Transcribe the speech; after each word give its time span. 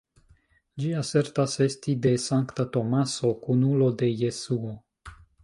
Ĝi 0.83 0.87
asertas 1.01 1.57
esti 1.65 1.95
de 2.07 2.13
Sankta 2.23 2.65
Tomaso, 2.79 3.31
kunulo 3.45 3.93
de 4.03 4.11
Jesuo. 4.25 4.75